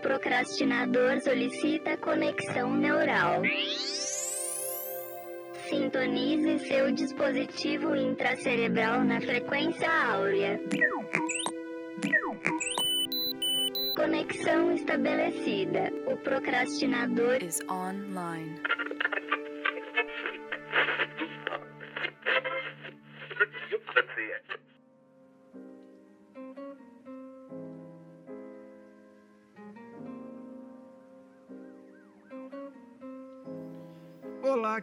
[0.00, 3.42] procrastinador solicita conexão neural.
[5.68, 10.60] Sintonize seu dispositivo intracerebral na frequência áurea.
[13.94, 15.92] Conexão estabelecida.
[16.06, 18.56] O procrastinador is online.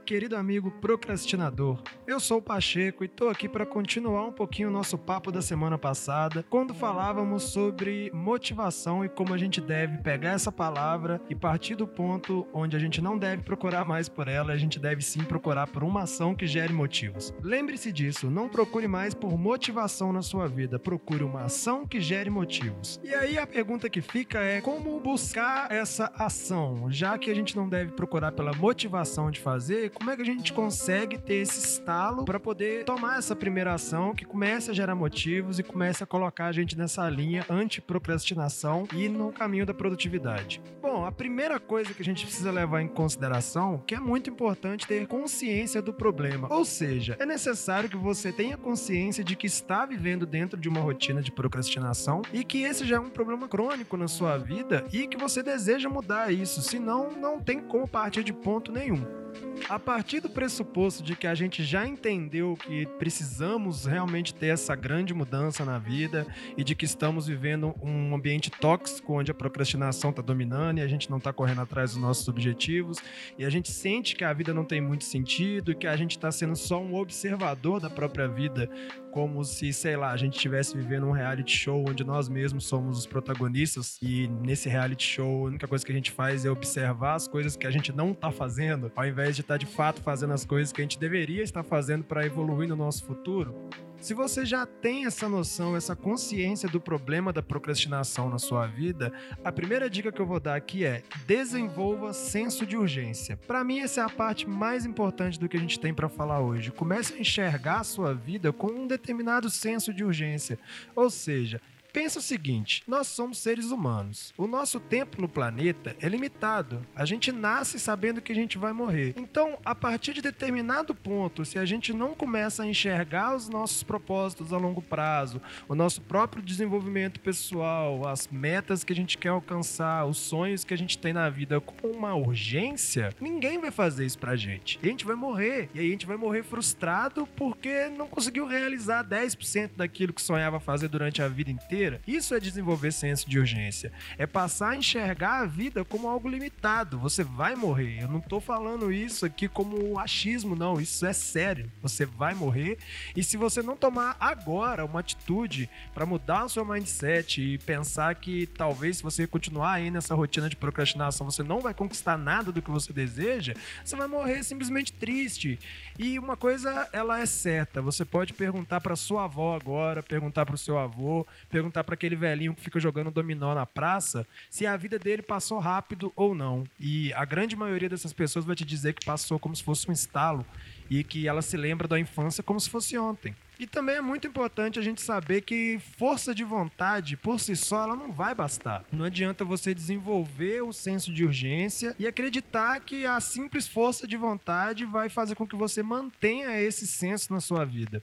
[0.07, 1.81] Querido amigo procrastinador.
[2.07, 5.41] Eu sou o Pacheco e estou aqui para continuar um pouquinho o nosso papo da
[5.41, 11.35] semana passada, quando falávamos sobre motivação e como a gente deve pegar essa palavra e
[11.35, 15.01] partir do ponto onde a gente não deve procurar mais por ela, a gente deve
[15.01, 17.33] sim procurar por uma ação que gere motivos.
[17.43, 22.29] Lembre-se disso, não procure mais por motivação na sua vida, procure uma ação que gere
[22.29, 22.97] motivos.
[23.03, 27.57] E aí a pergunta que fica é como buscar essa ação, já que a gente
[27.57, 31.59] não deve procurar pela motivação de fazer, como é que a gente consegue ter esse
[31.59, 36.07] estalo para poder tomar essa primeira ação que comece a gerar motivos e comece a
[36.07, 40.61] colocar a gente nessa linha anti-procrastinação e no caminho da produtividade?
[40.79, 44.85] Bom, a primeira coisa que a gente precisa levar em consideração, que é muito importante
[44.85, 46.47] ter consciência do problema.
[46.53, 50.79] Ou seja, é necessário que você tenha consciência de que está vivendo dentro de uma
[50.79, 55.07] rotina de procrastinação e que esse já é um problema crônico na sua vida e
[55.07, 59.26] que você deseja mudar isso, senão não tem como partir de ponto nenhum.
[59.69, 64.75] A partir do pressuposto de que a gente já entendeu que precisamos realmente ter essa
[64.75, 70.11] grande mudança na vida e de que estamos vivendo um ambiente tóxico onde a procrastinação
[70.11, 72.97] está dominando e a gente não está correndo atrás dos nossos objetivos
[73.37, 76.11] e a gente sente que a vida não tem muito sentido e que a gente
[76.11, 78.69] está sendo só um observador da própria vida,
[79.11, 82.97] como se, sei lá, a gente estivesse vivendo um reality show onde nós mesmos somos
[82.97, 87.15] os protagonistas e nesse reality show a única coisa que a gente faz é observar
[87.15, 90.01] as coisas que a gente não está fazendo, ao invés de estar tá de fato
[90.01, 93.55] fazendo as coisas que a gente deveria estar fazendo para evoluir no nosso futuro?
[93.99, 99.11] Se você já tem essa noção, essa consciência do problema da procrastinação na sua vida,
[99.43, 103.37] a primeira dica que eu vou dar aqui é: desenvolva senso de urgência.
[103.47, 106.39] Para mim essa é a parte mais importante do que a gente tem para falar
[106.39, 106.71] hoje.
[106.71, 110.59] Comece a enxergar a sua vida com um determinado senso de urgência.
[110.95, 111.59] Ou seja,
[111.93, 114.33] Pensa o seguinte: nós somos seres humanos.
[114.37, 116.85] O nosso tempo no planeta é limitado.
[116.95, 119.13] A gente nasce sabendo que a gente vai morrer.
[119.17, 123.83] Então, a partir de determinado ponto, se a gente não começa a enxergar os nossos
[123.83, 129.29] propósitos a longo prazo, o nosso próprio desenvolvimento pessoal, as metas que a gente quer
[129.29, 134.05] alcançar, os sonhos que a gente tem na vida com uma urgência, ninguém vai fazer
[134.05, 134.79] isso pra gente.
[134.81, 135.69] E a gente vai morrer.
[135.73, 140.59] E aí a gente vai morrer frustrado porque não conseguiu realizar 10% daquilo que sonhava
[140.59, 141.76] fazer durante a vida inteira
[142.07, 143.91] isso é desenvolver senso de urgência.
[144.17, 146.99] É passar a enxergar a vida como algo limitado.
[146.99, 148.01] Você vai morrer.
[148.01, 150.79] Eu não tô falando isso aqui como achismo, não.
[150.79, 151.71] Isso é sério.
[151.81, 152.77] Você vai morrer.
[153.15, 158.15] E se você não tomar agora uma atitude para mudar o seu mindset e pensar
[158.15, 162.51] que talvez se você continuar aí nessa rotina de procrastinação, você não vai conquistar nada
[162.51, 165.59] do que você deseja, você vai morrer simplesmente triste.
[165.97, 167.81] E uma coisa, ela é certa.
[167.81, 171.93] Você pode perguntar para sua avó agora, perguntar para o seu avô, perguntar perguntar para
[171.93, 176.33] aquele velhinho que fica jogando dominó na praça se a vida dele passou rápido ou
[176.33, 176.63] não.
[176.79, 179.93] E a grande maioria dessas pessoas vai te dizer que passou como se fosse um
[179.93, 180.45] estalo
[180.89, 183.35] e que ela se lembra da infância como se fosse ontem.
[183.59, 187.83] E também é muito importante a gente saber que força de vontade por si só
[187.83, 188.85] ela não vai bastar.
[188.91, 194.15] Não adianta você desenvolver o senso de urgência e acreditar que a simples força de
[194.15, 198.01] vontade vai fazer com que você mantenha esse senso na sua vida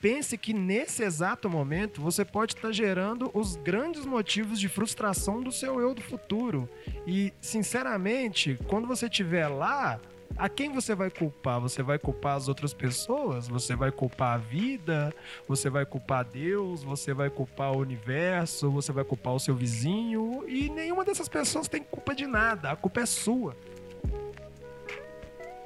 [0.00, 5.50] pense que nesse exato momento você pode estar gerando os grandes motivos de frustração do
[5.50, 6.68] seu eu do futuro.
[7.06, 10.00] E, sinceramente, quando você estiver lá,
[10.38, 11.60] a quem você vai culpar?
[11.60, 13.48] Você vai culpar as outras pessoas?
[13.48, 15.14] Você vai culpar a vida?
[15.48, 16.82] Você vai culpar Deus?
[16.82, 18.70] Você vai culpar o universo?
[18.70, 20.44] Você vai culpar o seu vizinho?
[20.46, 22.70] E nenhuma dessas pessoas tem culpa de nada.
[22.70, 23.56] A culpa é sua.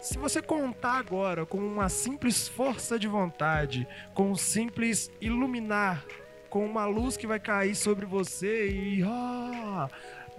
[0.01, 6.03] Se você contar agora com uma simples força de vontade, com um simples iluminar,
[6.49, 9.91] com uma luz que vai cair sobre você e ah,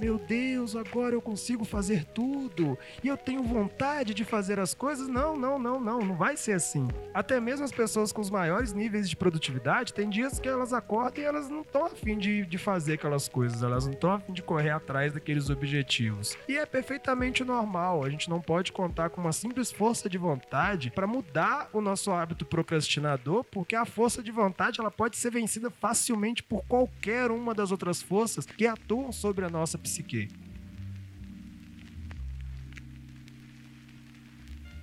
[0.01, 5.07] meu Deus, agora eu consigo fazer tudo e eu tenho vontade de fazer as coisas.
[5.07, 6.87] Não, não, não, não, não vai ser assim.
[7.13, 11.23] Até mesmo as pessoas com os maiores níveis de produtividade, tem dias que elas acordam
[11.23, 14.41] e elas não estão afim de, de fazer aquelas coisas, elas não estão afim de
[14.41, 16.35] correr atrás daqueles objetivos.
[16.49, 20.89] E é perfeitamente normal, a gente não pode contar com uma simples força de vontade
[20.89, 25.69] para mudar o nosso hábito procrastinador, porque a força de vontade ela pode ser vencida
[25.69, 30.29] facilmente por qualquer uma das outras forças que atuam sobre a nossa psique psique.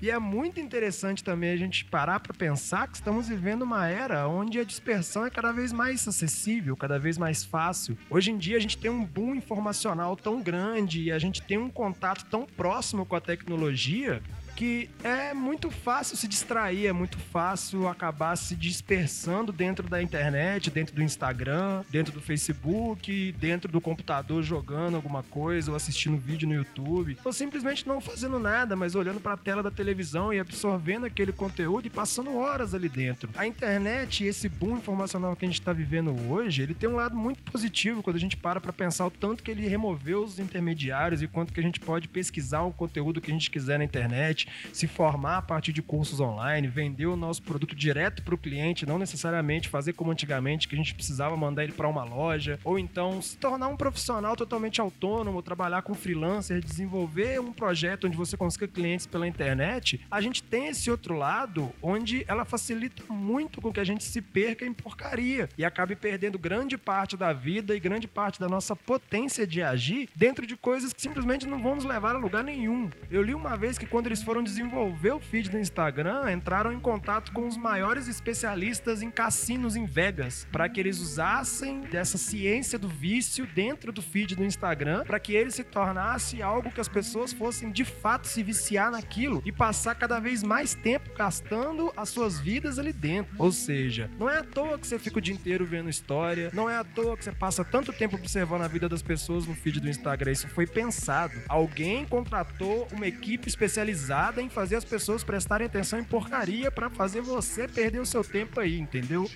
[0.01, 4.29] E é muito interessante também a gente parar para pensar que estamos vivendo uma era
[4.29, 7.99] onde a dispersão é cada vez mais acessível, cada vez mais fácil.
[8.09, 11.59] Hoje em dia a gente tem um boom informacional tão grande e a gente tem
[11.59, 14.23] um contato tão próximo com a tecnologia
[14.59, 20.69] que é muito fácil se distrair, é muito fácil acabar se dispersando dentro da internet,
[20.69, 26.49] dentro do Instagram, dentro do Facebook, dentro do computador jogando alguma coisa ou assistindo vídeo
[26.49, 30.41] no YouTube, ou simplesmente não fazendo nada, mas olhando para a tela da televisão e
[30.41, 33.31] absorvendo aquele conteúdo e passando horas ali dentro.
[33.37, 37.15] A internet esse boom informacional que a gente está vivendo hoje, ele tem um lado
[37.15, 41.23] muito positivo quando a gente para para pensar o tanto que ele removeu os intermediários
[41.23, 44.48] e quanto que a gente pode pesquisar o conteúdo que a gente quiser na internet,
[44.73, 48.87] se formar a partir de cursos online, vender o nosso produto direto para o cliente,
[48.87, 52.79] não necessariamente fazer como antigamente, que a gente precisava mandar ele para uma loja, ou
[52.79, 58.37] então se tornar um profissional totalmente autônomo, trabalhar com freelancer, desenvolver um projeto onde você
[58.37, 63.73] consiga clientes pela internet, a gente tem esse outro lado onde ela facilita muito com
[63.73, 67.81] que a gente se perca em porcaria e acabe perdendo grande parte da vida e
[67.81, 71.85] grande parte da nossa potência de agir dentro de coisas que simplesmente não vão nos
[71.85, 72.91] levar a lugar nenhum.
[73.11, 76.81] Eu li uma vez que quando eles foram desenvolver o feed do Instagram, entraram em
[76.81, 82.79] contato com os maiores especialistas em cassinos em Vegas, para que eles usassem dessa ciência
[82.79, 86.89] do vício dentro do feed do Instagram, para que ele se tornasse algo que as
[86.89, 92.09] pessoas fossem de fato se viciar naquilo e passar cada vez mais tempo gastando as
[92.09, 93.35] suas vidas ali dentro.
[93.39, 96.69] Ou seja, não é à toa que você fica o dia inteiro vendo história, não
[96.69, 99.81] é à toa que você passa tanto tempo observando a vida das pessoas no feed
[99.81, 100.33] do Instagram.
[100.33, 101.35] Isso foi pensado.
[101.49, 107.21] Alguém contratou uma equipe especializada em fazer as pessoas prestarem atenção em porcaria para fazer
[107.21, 109.31] você perder o seu tempo aí, entendeu?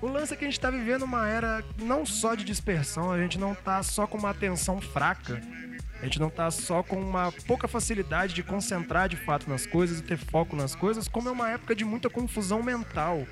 [0.00, 3.18] O lance é que a gente tá vivendo uma era não só de dispersão, a
[3.18, 5.40] gente não tá só com uma atenção fraca.
[6.00, 10.00] A gente não tá só com uma pouca facilidade de concentrar de fato nas coisas
[10.00, 13.26] e ter foco nas coisas, como é uma época de muita confusão mental.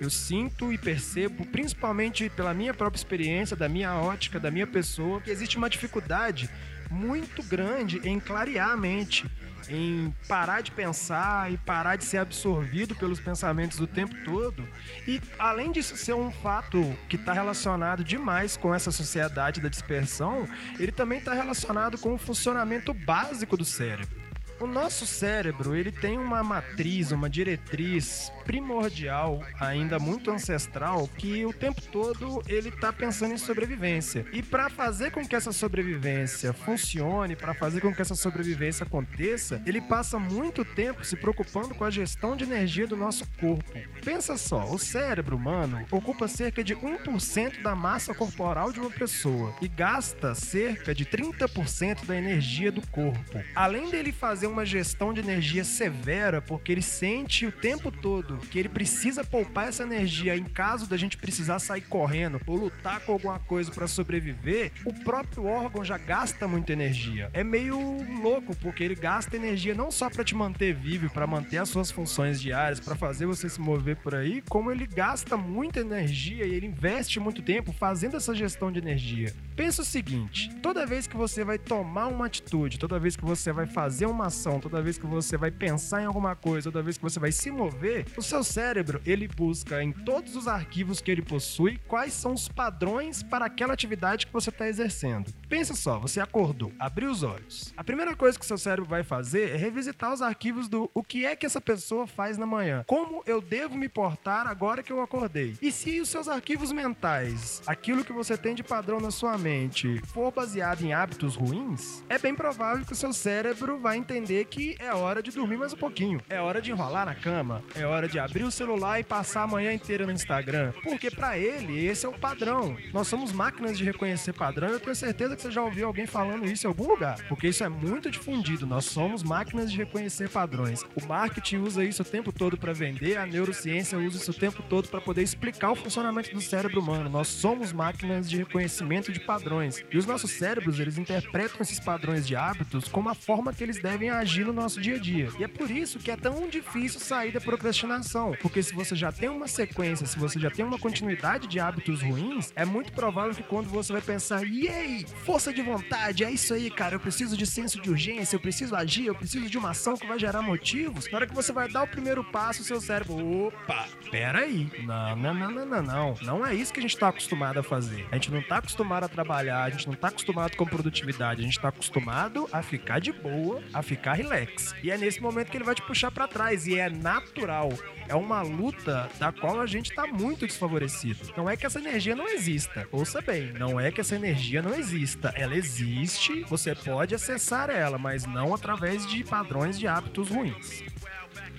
[0.00, 5.20] Eu sinto e percebo, principalmente pela minha própria experiência, da minha ótica, da minha pessoa,
[5.20, 6.48] que existe uma dificuldade
[6.90, 9.28] muito grande em clarear a mente
[9.68, 14.66] em parar de pensar e parar de ser absorvido pelos pensamentos o tempo todo.
[15.06, 20.48] E além disso ser um fato que está relacionado demais com essa sociedade da dispersão,
[20.78, 24.28] ele também está relacionado com o funcionamento básico do cérebro.
[24.60, 31.52] O nosso cérebro, ele tem uma matriz, uma diretriz primordial, ainda muito ancestral, que o
[31.52, 34.24] tempo todo ele tá pensando em sobrevivência.
[34.32, 39.60] E para fazer com que essa sobrevivência funcione, para fazer com que essa sobrevivência aconteça,
[39.66, 43.70] ele passa muito tempo se preocupando com a gestão de energia do nosso corpo.
[44.02, 49.54] Pensa só, o cérebro humano ocupa cerca de 1% da massa corporal de uma pessoa
[49.60, 53.44] e gasta cerca de 30% da energia do corpo.
[53.54, 58.58] Além dele fazer uma gestão de energia severa, porque ele sente o tempo todo que
[58.58, 63.12] ele precisa poupar essa energia em caso da gente precisar sair correndo ou lutar com
[63.12, 67.30] alguma coisa para sobreviver, o próprio órgão já gasta muita energia.
[67.32, 67.78] É meio
[68.22, 71.90] louco, porque ele gasta energia não só para te manter vivo, para manter as suas
[71.90, 76.54] funções diárias, para fazer você se mover por aí, como ele gasta muita energia e
[76.54, 79.34] ele investe muito tempo fazendo essa gestão de energia.
[79.56, 83.52] Pensa o seguinte: toda vez que você vai tomar uma atitude, toda vez que você
[83.52, 86.96] vai fazer uma ação, toda vez que você vai pensar em alguma coisa, toda vez
[86.96, 91.10] que você vai se mover, o seu cérebro ele busca em todos os arquivos que
[91.10, 95.32] ele possui quais são os padrões para aquela atividade que você está exercendo.
[95.48, 97.72] Pensa só, você acordou, abriu os olhos.
[97.74, 101.24] A primeira coisa que seu cérebro vai fazer é revisitar os arquivos do o que
[101.24, 105.00] é que essa pessoa faz na manhã, como eu devo me portar agora que eu
[105.00, 105.56] acordei.
[105.62, 110.02] E se os seus arquivos mentais, aquilo que você tem de padrão na sua mente,
[110.08, 114.76] for baseado em hábitos ruins, é bem provável que o seu cérebro vai entender que
[114.78, 118.06] é hora de dormir mais um pouquinho, é hora de enrolar na cama, é hora
[118.06, 120.72] de abrir o celular e passar a manhã inteira no Instagram.
[120.82, 122.76] Porque para ele, esse é o padrão.
[122.92, 124.68] Nós somos máquinas de reconhecer padrão.
[124.68, 127.62] Eu tenho certeza que você já ouviu alguém falando isso em algum lugar, porque isso
[127.62, 128.66] é muito difundido.
[128.66, 130.84] Nós somos máquinas de reconhecer padrões.
[130.96, 134.62] O marketing usa isso o tempo todo para vender, a neurociência usa isso o tempo
[134.68, 137.08] todo para poder explicar o funcionamento do cérebro humano.
[137.08, 139.84] Nós somos máquinas de reconhecimento de padrões.
[139.90, 143.80] E os nossos cérebros, eles interpretam esses padrões de hábitos como a forma que eles
[143.80, 145.28] devem agir no nosso dia a dia.
[145.38, 149.12] E é por isso que é tão difícil sair da procrastinação, porque se você já
[149.12, 153.34] tem uma sequência, se você já tem uma continuidade de hábitos ruins, é muito provável
[153.34, 156.94] que quando você vai pensar, e aí, força de vontade, é isso aí, cara.
[156.94, 160.06] Eu preciso de senso de urgência, eu preciso agir, eu preciso de uma ação que
[160.06, 161.06] vai gerar motivos.
[161.10, 164.66] Na hora que você vai dar o primeiro passo, o seu cérebro, opa, pera aí.
[164.86, 166.14] Não, não, não, não, não, não.
[166.22, 168.06] Não é isso que a gente tá acostumado a fazer.
[168.10, 171.44] A gente não tá acostumado a trabalhar, a gente não tá acostumado com produtividade, a
[171.44, 174.74] gente tá acostumado a ficar de boa, a ficar relax.
[174.82, 177.68] E é nesse momento que ele vai te puxar para trás e é natural
[178.08, 181.18] é uma luta da qual a gente está muito desfavorecido.
[181.36, 182.88] Não é que essa energia não exista.
[182.90, 185.17] Ouça bem, não é que essa energia não exista.
[185.34, 190.84] Ela existe, você pode acessar ela, mas não através de padrões de hábitos ruins.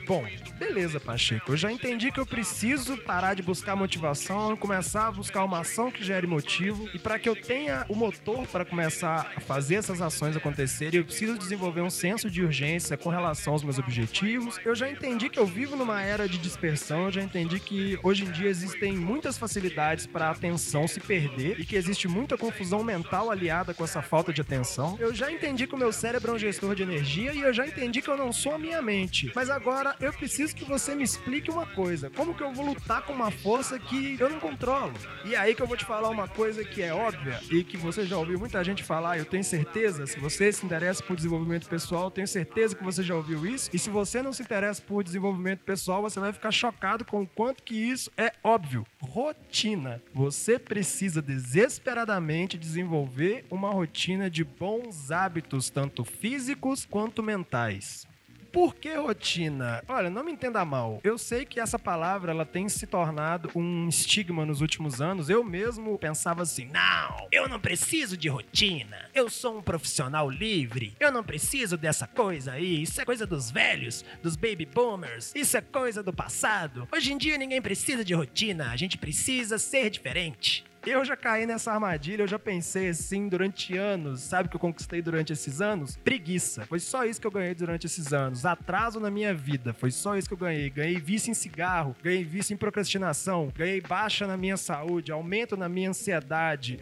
[0.09, 0.25] Bom,
[0.57, 1.51] beleza, Pacheco.
[1.51, 5.91] Eu já entendi que eu preciso parar de buscar motivação começar a buscar uma ação
[5.91, 6.89] que gere motivo.
[6.95, 11.05] E para que eu tenha o motor para começar a fazer essas ações acontecerem, eu
[11.05, 14.59] preciso desenvolver um senso de urgência com relação aos meus objetivos.
[14.65, 17.05] Eu já entendi que eu vivo numa era de dispersão.
[17.05, 21.59] Eu já entendi que hoje em dia existem muitas facilidades para a atenção se perder
[21.59, 24.97] e que existe muita confusão mental aliada com essa falta de atenção.
[24.99, 27.67] Eu já entendi que o meu cérebro é um gestor de energia e eu já
[27.67, 29.31] entendi que eu não sou a minha mente.
[29.35, 32.09] Mas agora eu preciso que você me explique uma coisa.
[32.09, 34.93] Como que eu vou lutar com uma força que eu não controlo?
[35.25, 38.05] E aí que eu vou te falar uma coisa que é óbvia e que você
[38.05, 42.09] já ouviu muita gente falar, eu tenho certeza, se você se interessa por desenvolvimento pessoal,
[42.09, 43.69] tenho certeza que você já ouviu isso.
[43.73, 47.27] E se você não se interessa por desenvolvimento pessoal, você vai ficar chocado com o
[47.27, 48.85] quanto que isso é óbvio.
[49.01, 50.01] Rotina.
[50.13, 58.08] Você precisa desesperadamente desenvolver uma rotina de bons hábitos, tanto físicos quanto mentais.
[58.51, 59.83] Por que rotina?
[59.87, 60.99] Olha, não me entenda mal.
[61.03, 65.29] Eu sei que essa palavra ela tem se tornado um estigma nos últimos anos.
[65.29, 69.09] Eu mesmo pensava assim: não, eu não preciso de rotina.
[69.13, 70.95] Eu sou um profissional livre.
[70.99, 72.83] Eu não preciso dessa coisa aí.
[72.83, 75.31] Isso é coisa dos velhos, dos baby boomers.
[75.35, 76.87] Isso é coisa do passado.
[76.91, 78.71] Hoje em dia ninguém precisa de rotina.
[78.71, 80.68] A gente precisa ser diferente.
[80.85, 84.21] Eu já caí nessa armadilha, eu já pensei assim durante anos.
[84.21, 85.97] Sabe o que eu conquistei durante esses anos?
[85.97, 86.65] Preguiça.
[86.65, 88.45] Foi só isso que eu ganhei durante esses anos.
[88.45, 89.73] Atraso na minha vida.
[89.73, 90.69] Foi só isso que eu ganhei.
[90.69, 95.67] Ganhei vício em cigarro, ganhei vício em procrastinação, ganhei baixa na minha saúde, aumento na
[95.67, 96.79] minha ansiedade,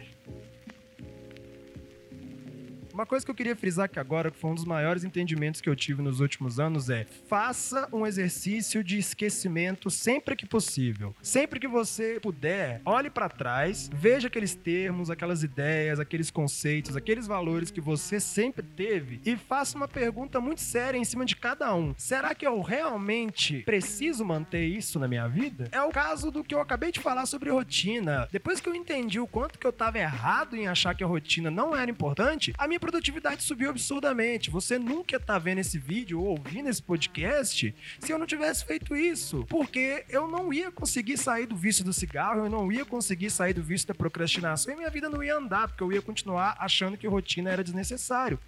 [2.98, 5.68] uma coisa que eu queria frisar aqui agora, que foi um dos maiores entendimentos que
[5.68, 11.14] eu tive nos últimos anos, é faça um exercício de esquecimento sempre que possível.
[11.22, 17.28] Sempre que você puder, olhe para trás, veja aqueles termos, aquelas ideias, aqueles conceitos, aqueles
[17.28, 21.72] valores que você sempre teve e faça uma pergunta muito séria em cima de cada
[21.76, 21.94] um.
[21.96, 25.68] Será que eu realmente preciso manter isso na minha vida?
[25.70, 28.26] É o caso do que eu acabei de falar sobre rotina.
[28.32, 31.48] Depois que eu entendi o quanto que eu estava errado em achar que a rotina
[31.48, 34.50] não era importante, a minha produtividade subiu absurdamente.
[34.50, 38.26] Você nunca ia estar tá vendo esse vídeo ou ouvindo esse podcast se eu não
[38.26, 39.44] tivesse feito isso.
[39.46, 43.52] Porque eu não ia conseguir sair do vício do cigarro, eu não ia conseguir sair
[43.52, 46.96] do vício da procrastinação e minha vida não ia andar, porque eu ia continuar achando
[46.96, 48.38] que rotina era desnecessário.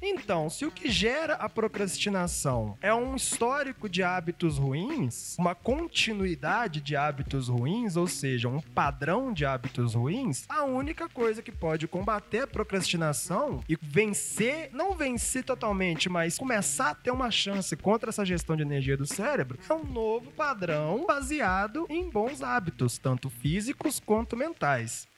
[0.00, 6.80] Então, se o que gera a procrastinação é um histórico de hábitos ruins, uma continuidade
[6.80, 11.88] de hábitos ruins, ou seja, um padrão de hábitos ruins, a única coisa que pode
[11.88, 18.10] combater a procrastinação e vencer, não vencer totalmente, mas começar a ter uma chance contra
[18.10, 23.30] essa gestão de energia do cérebro, é um novo padrão baseado em bons hábitos, tanto
[23.30, 25.08] físicos quanto mentais.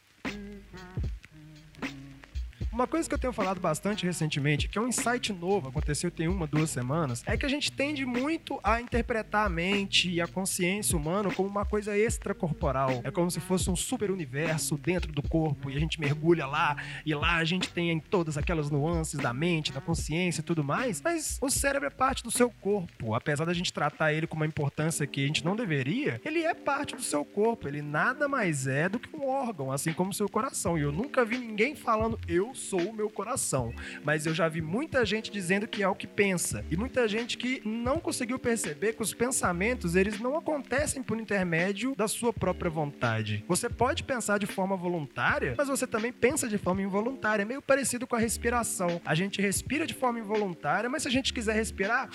[2.79, 6.29] Uma coisa que eu tenho falado bastante recentemente, que é um insight novo, aconteceu tem
[6.29, 10.29] uma, duas semanas, é que a gente tende muito a interpretar a mente e a
[10.29, 13.01] consciência humana como uma coisa extracorporal.
[13.03, 16.77] É como se fosse um super universo dentro do corpo e a gente mergulha lá
[17.05, 21.03] e lá a gente tem todas aquelas nuances da mente, da consciência e tudo mais.
[21.03, 23.13] Mas o cérebro é parte do seu corpo.
[23.13, 26.55] Apesar da gente tratar ele com uma importância que a gente não deveria, ele é
[26.55, 27.67] parte do seu corpo.
[27.67, 30.79] Ele nada mais é do que um órgão, assim como o seu coração.
[30.79, 33.73] E eu nunca vi ninguém falando eu sou o meu coração.
[34.05, 36.65] Mas eu já vi muita gente dizendo que é o que pensa.
[36.71, 41.95] E muita gente que não conseguiu perceber que os pensamentos, eles não acontecem por intermédio
[41.97, 43.45] da sua própria vontade.
[43.49, 47.43] Você pode pensar de forma voluntária, mas você também pensa de forma involuntária.
[47.43, 49.01] É meio parecido com a respiração.
[49.05, 52.09] A gente respira de forma involuntária, mas se a gente quiser respirar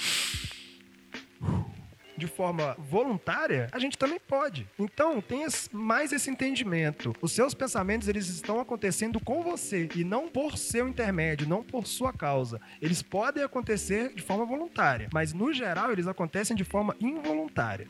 [2.24, 4.65] de forma voluntária, a gente também pode.
[4.80, 7.13] Então, tenha mais esse entendimento.
[7.22, 11.86] Os seus pensamentos, eles estão acontecendo com você e não por seu intermédio, não por
[11.86, 12.62] sua causa.
[12.82, 17.88] Eles podem acontecer de forma voluntária, mas no geral eles acontecem de forma involuntária.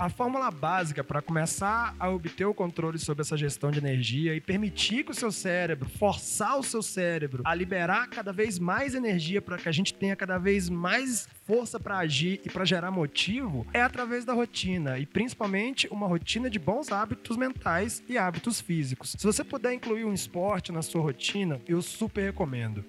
[0.00, 4.40] A fórmula básica para começar a obter o controle sobre essa gestão de energia e
[4.40, 9.42] permitir que o seu cérebro, forçar o seu cérebro a liberar cada vez mais energia
[9.42, 13.66] para que a gente tenha cada vez mais força para agir e para gerar motivo
[13.74, 19.14] é através da rotina e principalmente uma rotina de bons hábitos mentais e hábitos físicos.
[19.18, 22.82] Se você puder incluir um esporte na sua rotina, eu super recomendo.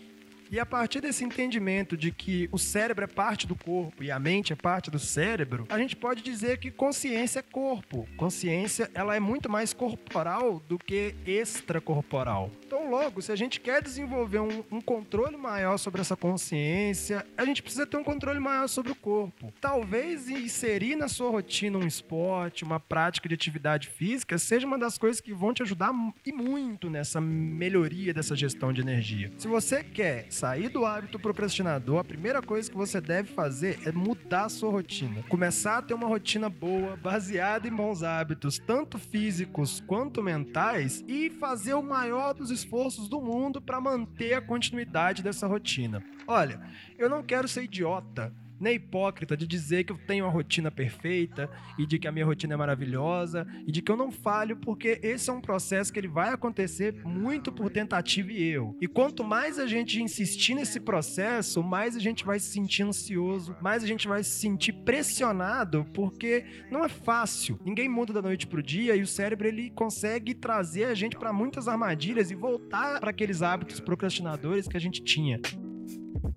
[0.51, 4.19] E a partir desse entendimento de que o cérebro é parte do corpo e a
[4.19, 8.05] mente é parte do cérebro, a gente pode dizer que consciência é corpo.
[8.17, 12.51] Consciência, ela é muito mais corporal do que extracorporal.
[12.65, 17.45] Então, logo, se a gente quer desenvolver um, um controle maior sobre essa consciência, a
[17.45, 19.53] gente precisa ter um controle maior sobre o corpo.
[19.61, 24.97] Talvez inserir na sua rotina um esporte, uma prática de atividade física, seja uma das
[24.97, 25.93] coisas que vão te ajudar
[26.25, 29.31] e muito nessa melhoria dessa gestão de energia.
[29.37, 33.91] Se você quer sair do hábito procrastinador, a primeira coisa que você deve fazer é
[33.91, 35.21] mudar a sua rotina.
[35.29, 41.29] Começar a ter uma rotina boa, baseada em bons hábitos, tanto físicos quanto mentais, e
[41.29, 46.03] fazer o maior dos esforços do mundo para manter a continuidade dessa rotina.
[46.25, 46.59] Olha,
[46.97, 51.49] eu não quero ser idiota nem hipócrita de dizer que eu tenho uma rotina perfeita
[51.77, 54.99] e de que a minha rotina é maravilhosa e de que eu não falho, porque
[55.01, 58.77] esse é um processo que ele vai acontecer muito por tentativa e erro.
[58.79, 63.55] E quanto mais a gente insistir nesse processo, mais a gente vai se sentir ansioso,
[63.61, 67.59] mais a gente vai se sentir pressionado, porque não é fácil.
[67.65, 71.33] Ninguém muda da noite pro dia e o cérebro ele consegue trazer a gente para
[71.33, 75.39] muitas armadilhas e voltar para aqueles hábitos procrastinadores que a gente tinha.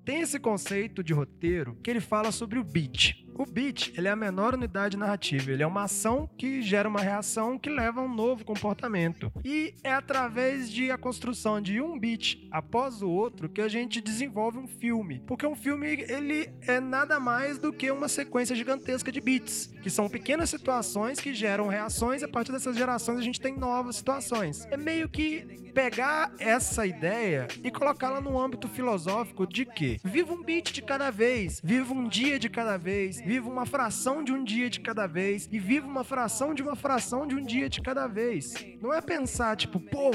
[0.04, 3.23] Tem esse conceito de roteiro que ele fala sobre o beat.
[3.36, 7.00] O beat, ele é a menor unidade narrativa, ele é uma ação que gera uma
[7.00, 9.32] reação que leva a um novo comportamento.
[9.44, 14.00] E é através de a construção de um beat após o outro que a gente
[14.00, 15.20] desenvolve um filme.
[15.26, 19.90] Porque um filme, ele é nada mais do que uma sequência gigantesca de beats, que
[19.90, 23.96] são pequenas situações que geram reações e a partir dessas gerações a gente tem novas
[23.96, 24.66] situações.
[24.70, 30.42] É meio que pegar essa ideia e colocá-la no âmbito filosófico de que viva um
[30.42, 34.44] beat de cada vez, viva um dia de cada vez, viva uma fração de um
[34.44, 37.80] dia de cada vez e viva uma fração de uma fração de um dia de
[37.80, 38.54] cada vez.
[38.82, 40.10] Não é pensar, tipo, pô,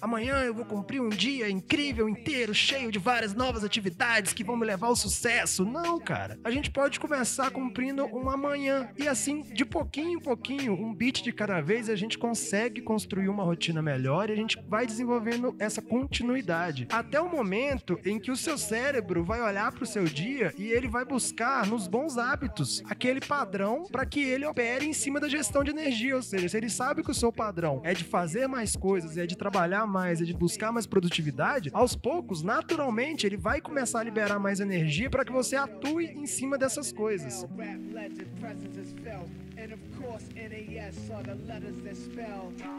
[0.00, 4.56] amanhã eu vou cumprir um dia incrível, inteiro, cheio de várias novas atividades que vão
[4.56, 5.64] me levar ao sucesso.
[5.64, 6.38] Não, cara.
[6.42, 11.22] A gente pode começar cumprindo uma manhã e assim, de pouquinho em pouquinho, um beat
[11.22, 15.54] de cada vez, a gente consegue construir uma rotina melhor e a gente vai desenvolvendo
[15.58, 16.88] essa continuidade.
[16.90, 20.68] Até o momento em que o seu cérebro vai olhar para o seu dia e
[20.68, 22.53] ele vai buscar nos bons hábitos
[22.84, 26.16] aquele padrão para que ele opere em cima da gestão de energia.
[26.16, 29.26] Ou seja, se ele sabe que o seu padrão é de fazer mais coisas, é
[29.26, 34.02] de trabalhar mais, é de buscar mais produtividade, aos poucos, naturalmente, ele vai começar a
[34.02, 37.46] liberar mais energia para que você atue em cima dessas coisas.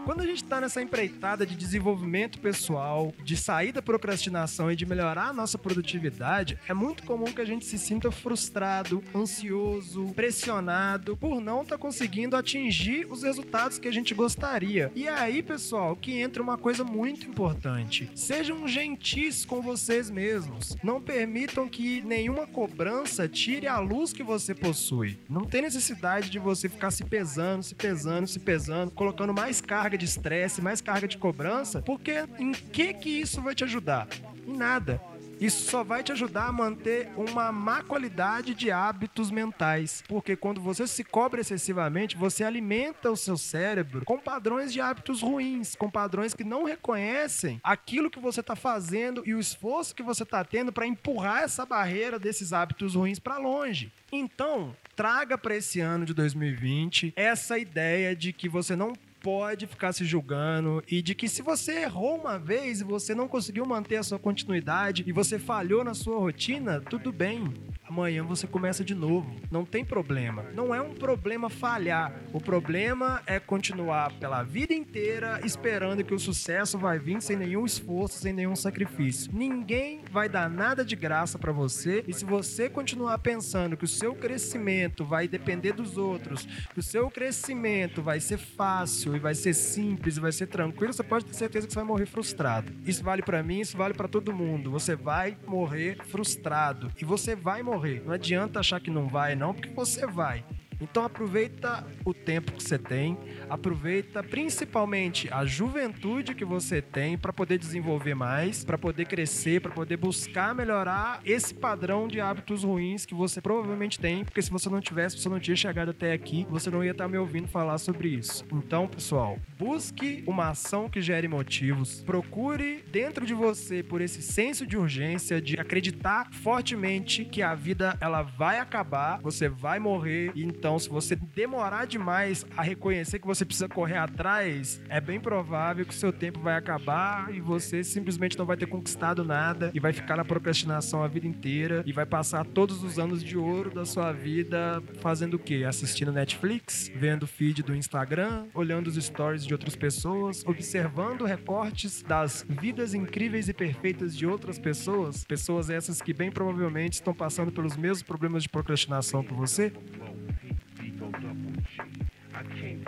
[0.05, 4.85] Quando a gente está nessa empreitada de desenvolvimento pessoal, de sair da procrastinação e de
[4.85, 11.17] melhorar a nossa produtividade, é muito comum que a gente se sinta frustrado, ansioso, pressionado
[11.17, 14.91] por não estar tá conseguindo atingir os resultados que a gente gostaria.
[14.95, 18.09] E aí, pessoal, que entra uma coisa muito importante.
[18.15, 20.75] Sejam gentis com vocês mesmos.
[20.83, 25.17] Não permitam que nenhuma cobrança tire a luz que você possui.
[25.29, 29.97] Não tem necessidade de você ficar se pesando, se pesando, se pesando, colocando mais carga
[29.97, 34.07] de estresse, mais carga de cobrança, porque em que que isso vai te ajudar?
[34.47, 35.01] Em nada.
[35.39, 40.61] Isso só vai te ajudar a manter uma má qualidade de hábitos mentais, porque quando
[40.61, 45.89] você se cobra excessivamente, você alimenta o seu cérebro com padrões de hábitos ruins, com
[45.89, 50.43] padrões que não reconhecem aquilo que você está fazendo e o esforço que você está
[50.43, 53.91] tendo para empurrar essa barreira desses hábitos ruins para longe.
[54.17, 59.91] Então, traga para esse ano de 2020 essa ideia de que você não pode ficar
[59.91, 63.97] se julgando e de que se você errou uma vez e você não conseguiu manter
[63.97, 67.51] a sua continuidade e você falhou na sua rotina, tudo bem
[67.95, 69.33] amanhã você começa de novo.
[69.49, 70.43] Não tem problema.
[70.53, 72.13] Não é um problema falhar.
[72.33, 77.65] O problema é continuar pela vida inteira esperando que o sucesso vai vir sem nenhum
[77.65, 79.31] esforço, sem nenhum sacrifício.
[79.33, 83.87] Ninguém vai dar nada de graça para você e se você continuar pensando que o
[83.87, 89.33] seu crescimento vai depender dos outros, que o seu crescimento vai ser fácil e vai
[89.33, 92.73] ser simples e vai ser tranquilo, você pode ter certeza que você vai morrer frustrado.
[92.85, 94.69] Isso vale para mim, isso vale para todo mundo.
[94.69, 99.53] Você vai morrer frustrado e você vai morrer Não adianta achar que não vai, não,
[99.53, 100.43] porque você vai.
[100.79, 103.17] Então aproveita o tempo que você tem,
[103.49, 109.71] aproveita principalmente a juventude que você tem para poder desenvolver mais, para poder crescer, para
[109.71, 114.69] poder buscar melhorar esse padrão de hábitos ruins que você provavelmente tem, porque se você
[114.69, 117.77] não tivesse, você não tinha chegado até aqui, você não ia estar me ouvindo falar
[117.77, 118.45] sobre isso.
[118.51, 124.65] Então, pessoal, busque uma ação que gere motivos, procure dentro de você por esse senso
[124.65, 130.64] de urgência, de acreditar fortemente que a vida ela vai acabar, você vai morrer, então
[130.79, 135.93] se você demorar demais a reconhecer que você precisa correr atrás, é bem provável que
[135.93, 139.93] o seu tempo vai acabar e você simplesmente não vai ter conquistado nada e vai
[139.93, 143.85] ficar na procrastinação a vida inteira e vai passar todos os anos de ouro da
[143.85, 145.63] sua vida fazendo o quê?
[145.67, 152.01] Assistindo Netflix, vendo o feed do Instagram, olhando os stories de outras pessoas, observando recortes
[152.01, 157.51] das vidas incríveis e perfeitas de outras pessoas, pessoas essas que bem provavelmente estão passando
[157.51, 159.71] pelos mesmos problemas de procrastinação que você.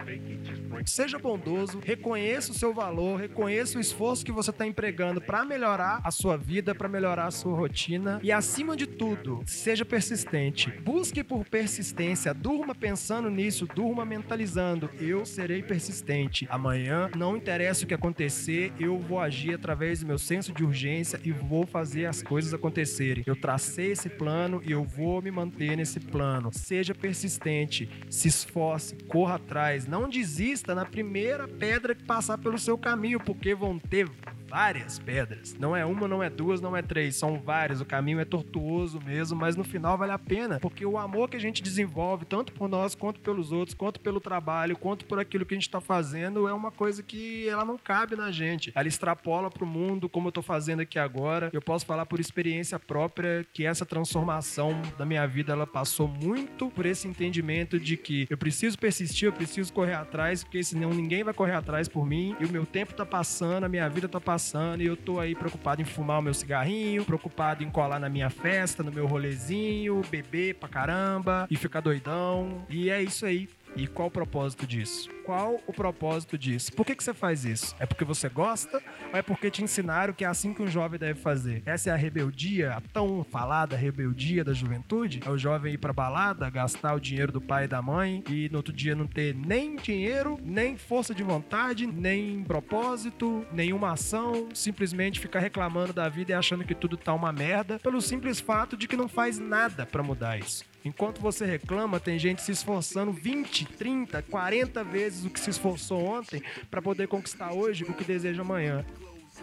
[0.08, 0.46] Barbecue
[0.86, 6.02] Seja bondoso, reconheça o seu valor, reconheça o esforço que você está empregando para melhorar
[6.04, 10.72] a sua vida, para melhorar a sua rotina e, acima de tudo, seja persistente.
[10.82, 14.90] Busque por persistência, durma pensando nisso, durma mentalizando.
[15.00, 16.48] Eu serei persistente.
[16.50, 21.20] Amanhã, não interessa o que acontecer, eu vou agir através do meu senso de urgência
[21.24, 23.24] e vou fazer as coisas acontecerem.
[23.26, 26.52] Eu tracei esse plano e eu vou me manter nesse plano.
[26.54, 32.77] Seja persistente, se esforce, corra atrás, não desista na primeira pedra que passar pelo seu
[32.77, 34.10] caminho, porque vão ter
[34.47, 35.55] várias pedras.
[35.60, 37.81] Não é uma, não é duas, não é três, são várias.
[37.81, 41.38] O caminho é tortuoso mesmo, mas no final vale a pena, porque o amor que
[41.38, 45.45] a gente desenvolve, tanto por nós, quanto pelos outros, quanto pelo trabalho, quanto por aquilo
[45.45, 48.71] que a gente está fazendo, é uma coisa que ela não cabe na gente.
[48.73, 51.49] Ela extrapola para o mundo, como eu estou fazendo aqui agora.
[51.51, 56.69] Eu posso falar por experiência própria que essa transformação da minha vida, ela passou muito
[56.69, 61.23] por esse entendimento de que eu preciso persistir, eu preciso correr atrás, porque senão ninguém
[61.23, 64.21] vai correr atrás por mim, e o meu tempo está passando, a minha vida está
[64.21, 68.00] passando passando e eu tô aí preocupado em fumar o meu cigarrinho, preocupado em colar
[68.00, 72.63] na minha festa, no meu rolezinho, beber pra caramba e ficar doidão.
[72.69, 73.50] E é isso aí.
[73.78, 75.08] E qual o propósito disso?
[75.24, 76.74] Qual o propósito disso?
[76.74, 77.76] Por que, que você faz isso?
[77.80, 81.00] É porque você gosta ou é porque te ensinaram que é assim que um jovem
[81.00, 81.62] deve fazer?
[81.63, 85.20] Essa é a rebeldia, a tão falada rebeldia da juventude?
[85.24, 88.50] É o jovem ir pra balada, gastar o dinheiro do pai e da mãe e
[88.50, 94.50] no outro dia não ter nem dinheiro, nem força de vontade, nem propósito, nenhuma ação,
[94.56, 98.76] simplesmente ficar reclamando da vida e achando que tudo tá uma merda, pelo simples fato
[98.76, 100.66] de que não faz nada para mudar isso.
[100.88, 106.04] Enquanto você reclama, tem gente se esforçando 20, 30, 40 vezes o que se esforçou
[106.06, 108.86] ontem para poder conquistar hoje o que deseja amanhã.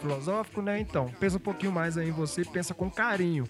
[0.00, 0.80] Filosófico, né?
[0.80, 3.46] Então, pensa um pouquinho mais aí em você, pensa com carinho.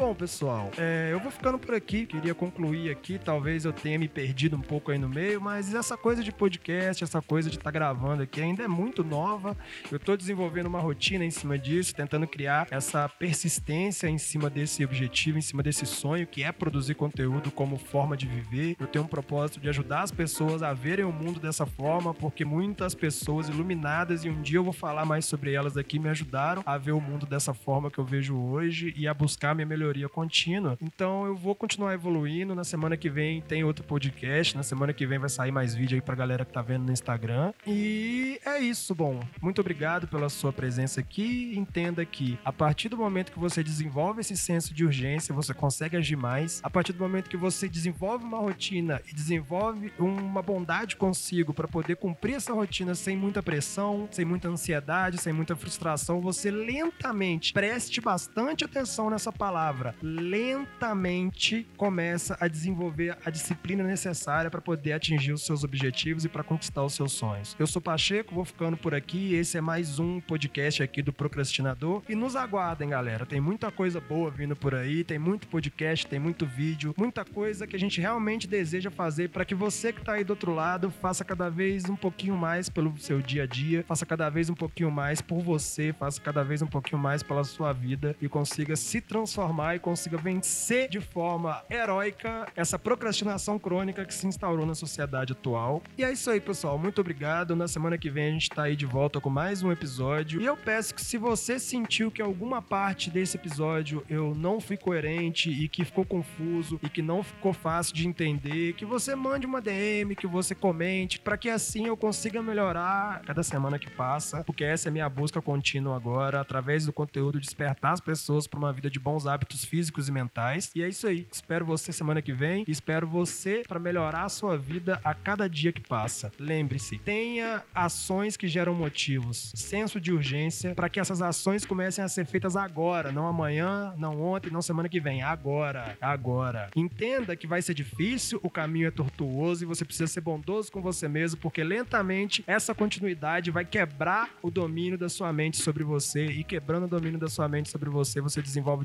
[0.00, 2.06] Bom, pessoal, é, eu vou ficando por aqui.
[2.06, 3.18] Queria concluir aqui.
[3.22, 7.04] Talvez eu tenha me perdido um pouco aí no meio, mas essa coisa de podcast,
[7.04, 9.54] essa coisa de estar tá gravando aqui ainda é muito nova.
[9.90, 14.82] Eu estou desenvolvendo uma rotina em cima disso, tentando criar essa persistência em cima desse
[14.82, 18.76] objetivo, em cima desse sonho que é produzir conteúdo como forma de viver.
[18.80, 22.42] Eu tenho um propósito de ajudar as pessoas a verem o mundo dessa forma, porque
[22.42, 26.62] muitas pessoas iluminadas, e um dia eu vou falar mais sobre elas aqui, me ajudaram
[26.64, 29.89] a ver o mundo dessa forma que eu vejo hoje e a buscar minha melhoria
[29.90, 30.78] melhoria contínua.
[30.80, 32.54] Então eu vou continuar evoluindo.
[32.54, 34.56] Na semana que vem tem outro podcast.
[34.56, 36.92] Na semana que vem vai sair mais vídeo aí pra galera que tá vendo no
[36.92, 37.52] Instagram.
[37.66, 39.20] E é isso, bom.
[39.40, 41.52] Muito obrigado pela sua presença aqui.
[41.56, 45.96] Entenda que a partir do momento que você desenvolve esse senso de urgência, você consegue
[45.96, 46.60] agir mais.
[46.62, 51.66] A partir do momento que você desenvolve uma rotina e desenvolve uma bondade consigo para
[51.66, 57.52] poder cumprir essa rotina sem muita pressão, sem muita ansiedade, sem muita frustração, você lentamente
[57.52, 64.92] preste bastante atenção nessa palavra palavra, lentamente começa a desenvolver a disciplina necessária para poder
[64.92, 67.56] atingir os seus objetivos e para conquistar os seus sonhos.
[67.58, 69.34] Eu sou Pacheco, vou ficando por aqui.
[69.34, 72.02] Esse é mais um podcast aqui do Procrastinador.
[72.08, 73.24] E nos aguardem, galera.
[73.24, 77.66] Tem muita coisa boa vindo por aí, tem muito podcast, tem muito vídeo, muita coisa
[77.66, 80.90] que a gente realmente deseja fazer para que você que está aí do outro lado
[80.90, 84.54] faça cada vez um pouquinho mais pelo seu dia a dia, faça cada vez um
[84.54, 88.76] pouquinho mais por você, faça cada vez um pouquinho mais pela sua vida e consiga
[88.76, 94.74] se transformar e consiga vencer de forma heróica essa procrastinação crônica que se instaurou na
[94.74, 95.82] sociedade atual.
[95.96, 96.78] E é isso aí, pessoal.
[96.78, 97.54] Muito obrigado.
[97.56, 100.40] Na semana que vem a gente tá aí de volta com mais um episódio.
[100.40, 104.76] E eu peço que se você sentiu que alguma parte desse episódio eu não fui
[104.76, 109.46] coerente e que ficou confuso e que não ficou fácil de entender, que você mande
[109.46, 114.42] uma DM, que você comente, para que assim eu consiga melhorar cada semana que passa,
[114.44, 118.58] porque essa é a minha busca contínua agora, através do conteúdo despertar as pessoas para
[118.58, 120.70] uma vida de bons hábitos físicos e mentais.
[120.74, 121.26] E é isso aí.
[121.32, 122.64] Espero você semana que vem.
[122.66, 126.32] Espero você para melhorar a sua vida a cada dia que passa.
[126.38, 132.08] Lembre-se, tenha ações que geram motivos, senso de urgência para que essas ações comecem a
[132.08, 136.70] ser feitas agora, não amanhã, não ontem, não semana que vem, agora, agora.
[136.76, 140.80] Entenda que vai ser difícil, o caminho é tortuoso e você precisa ser bondoso com
[140.80, 146.26] você mesmo, porque lentamente essa continuidade vai quebrar o domínio da sua mente sobre você
[146.26, 148.84] e quebrando o domínio da sua mente sobre você, você desenvolve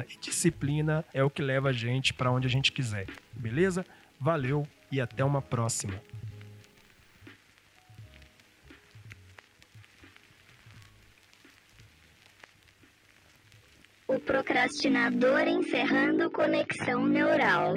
[0.00, 3.06] disciplina e disciplina é o que leva a gente para onde a gente quiser.
[3.32, 3.84] Beleza?
[4.18, 6.00] Valeu e até uma próxima.
[14.06, 17.74] O procrastinador encerrando conexão neural.